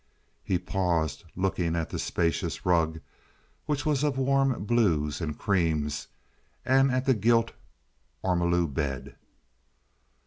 He 0.43 0.57
paused, 0.57 1.25
looking 1.35 1.75
at 1.75 1.91
the 1.91 1.99
spacious 1.99 2.65
rug, 2.65 2.99
which 3.67 3.85
was 3.85 4.03
of 4.03 4.17
warm 4.17 4.65
blues 4.65 5.21
and 5.21 5.37
creams, 5.37 6.07
and 6.65 6.91
at 6.91 7.05
the 7.05 7.13
gilt 7.13 7.51
ormolu 8.23 8.65
bed. 8.73 9.15